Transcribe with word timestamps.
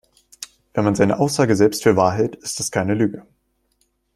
Wenn 0.73 0.83
man 0.83 0.95
seine 0.95 1.19
Aussage 1.19 1.55
selbst 1.55 1.83
für 1.83 1.95
wahr 1.95 2.13
hält, 2.15 2.35
ist 2.37 2.59
es 2.59 2.71
keine 2.71 2.95
Lüge. 2.95 3.23